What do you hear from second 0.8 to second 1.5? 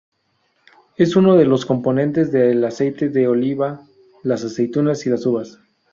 Es uno de